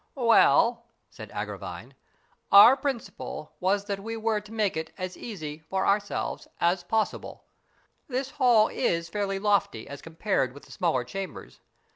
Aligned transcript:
"Well," 0.15 0.87
said 1.11 1.29
Agravine," 1.29 1.93
our 2.65 2.75
principle 2.75 3.53
was 3.59 3.85
that 3.85 3.99
we 3.99 4.17
were 4.17 4.41
to 4.41 4.51
make 4.51 4.75
it 4.75 4.91
as 4.97 5.15
easy 5.15 5.59
for 5.69 5.85
ourselves 5.85 6.47
as 6.59 6.83
possible. 6.83 7.43
This 8.07 8.31
hall 8.31 8.67
is 8.69 9.09
fairly 9.09 9.37
lofty 9.37 9.87
as 9.87 10.01
compared 10.01 10.53
with 10.53 10.65
the 10.65 10.71
smaller 10.71 11.03
chambers. 11.03 11.59